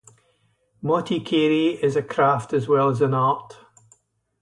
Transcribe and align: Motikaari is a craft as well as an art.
Motikaari 0.83 1.77
is 1.79 1.95
a 1.95 2.01
craft 2.01 2.53
as 2.53 2.67
well 2.67 2.89
as 2.89 3.01
an 3.01 3.13
art. 3.13 3.55